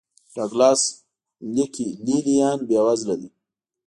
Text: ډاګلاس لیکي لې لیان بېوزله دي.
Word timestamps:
ډاګلاس 0.33 0.81
لیکي 1.55 1.87
لې 2.05 2.17
لیان 2.25 2.59
بېوزله 2.67 3.15
دي. 3.21 3.29